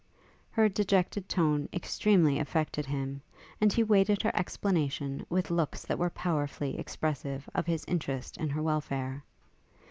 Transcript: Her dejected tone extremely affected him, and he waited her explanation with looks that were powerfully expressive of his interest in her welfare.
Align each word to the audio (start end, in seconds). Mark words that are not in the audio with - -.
Her 0.49 0.67
dejected 0.67 1.29
tone 1.29 1.69
extremely 1.71 2.39
affected 2.39 2.87
him, 2.87 3.21
and 3.61 3.71
he 3.71 3.83
waited 3.83 4.23
her 4.23 4.35
explanation 4.35 5.23
with 5.29 5.51
looks 5.51 5.85
that 5.85 5.99
were 5.99 6.09
powerfully 6.09 6.79
expressive 6.79 7.47
of 7.53 7.67
his 7.67 7.85
interest 7.85 8.37
in 8.37 8.49
her 8.49 8.63
welfare. 8.63 9.23